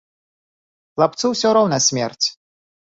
Хлапцу 0.95 1.25
ўсё 1.35 1.49
роўна 1.61 1.77
смерць. 1.93 2.27